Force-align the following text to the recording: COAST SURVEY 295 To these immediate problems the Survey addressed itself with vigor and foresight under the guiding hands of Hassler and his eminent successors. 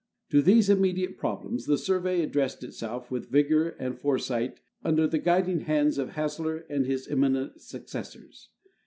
COAST 0.31 0.31
SURVEY 0.31 0.41
295 0.41 0.41
To 0.41 0.55
these 0.55 0.77
immediate 1.07 1.17
problems 1.19 1.65
the 1.67 1.77
Survey 1.77 2.21
addressed 2.23 2.63
itself 2.63 3.11
with 3.11 3.29
vigor 3.29 3.69
and 3.77 3.99
foresight 3.99 4.59
under 4.83 5.05
the 5.05 5.19
guiding 5.19 5.59
hands 5.59 5.99
of 5.99 6.13
Hassler 6.13 6.65
and 6.71 6.87
his 6.87 7.07
eminent 7.07 7.61
successors. 7.61 8.49